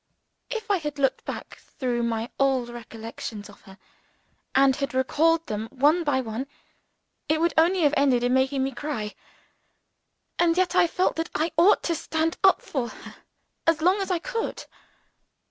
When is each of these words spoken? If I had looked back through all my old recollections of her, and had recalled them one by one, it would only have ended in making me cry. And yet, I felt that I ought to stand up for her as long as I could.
If 0.49 0.71
I 0.71 0.77
had 0.77 0.97
looked 0.97 1.25
back 1.25 1.57
through 1.77 1.97
all 1.99 2.07
my 2.07 2.31
old 2.39 2.69
recollections 2.69 3.49
of 3.49 3.61
her, 3.69 3.77
and 4.55 4.75
had 4.77 4.95
recalled 4.95 5.45
them 5.45 5.67
one 5.69 6.03
by 6.03 6.21
one, 6.21 6.47
it 7.29 7.39
would 7.39 7.53
only 7.55 7.81
have 7.81 7.93
ended 7.95 8.23
in 8.23 8.33
making 8.33 8.63
me 8.63 8.71
cry. 8.71 9.13
And 10.39 10.57
yet, 10.57 10.73
I 10.73 10.87
felt 10.87 11.17
that 11.17 11.29
I 11.35 11.51
ought 11.55 11.83
to 11.83 11.93
stand 11.93 12.35
up 12.43 12.63
for 12.63 12.89
her 12.89 13.17
as 13.67 13.83
long 13.83 14.01
as 14.01 14.09
I 14.09 14.17
could. 14.17 14.65